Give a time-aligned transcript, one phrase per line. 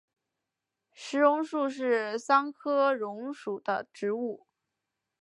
[0.93, 4.47] 石榕树是桑科榕属的植物。